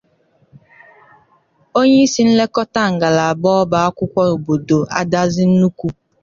onyeisi 1.79 2.21
nlekọta 2.27 2.81
ngalaba 2.93 3.49
ọba 3.61 3.77
akwụkwọ 3.87 4.21
obodo 4.33 4.79
Adazi-Nnukwu 4.99 5.87